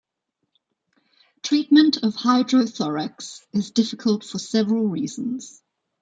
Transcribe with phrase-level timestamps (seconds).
[1.43, 5.61] Treatment of hydrothorax is difficult for several reasons.